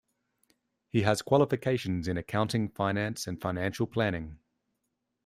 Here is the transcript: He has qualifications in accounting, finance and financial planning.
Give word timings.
He 0.89 1.03
has 1.03 1.21
qualifications 1.21 2.07
in 2.07 2.17
accounting, 2.17 2.69
finance 2.69 3.27
and 3.27 3.39
financial 3.39 3.85
planning. 3.85 4.39